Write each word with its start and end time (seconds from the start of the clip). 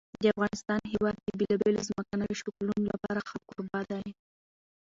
د 0.21 0.23
افغانستان 0.33 0.81
هېواد 0.93 1.15
د 1.25 1.29
بېلابېلو 1.39 1.85
ځمکنیو 1.89 2.37
شکلونو 2.41 2.81
لپاره 2.91 3.19
ښه 3.27 3.37
کوربه 3.47 3.79
دی. 3.89 4.07